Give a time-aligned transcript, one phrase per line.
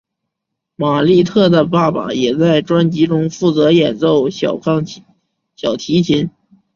[0.75, 4.57] 玛莉特的爸爸也在专辑中负责演奏小
[5.77, 6.31] 提琴。